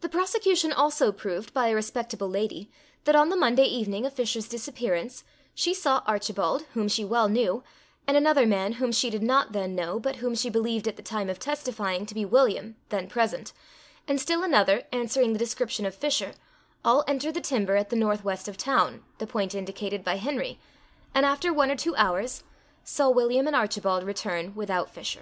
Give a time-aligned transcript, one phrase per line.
[0.00, 2.70] The prosecution also proved, by a respectable lady,
[3.04, 5.22] that on the Monday evening of Fisher's disappearance,
[5.54, 7.62] she saw Archibald, whom she well knew,
[8.06, 11.02] and another man whom she did not then know, but whom she believed at the
[11.02, 13.52] time of testifying to be William, (then present,)
[14.08, 16.32] and still another, answering the description of Fisher,
[16.82, 20.58] all enter the timber at the northwest of town, (the point indicated by Henry,)
[21.14, 22.44] and after one or two hours,
[22.82, 25.12] saw William and Archibald return without Fisher.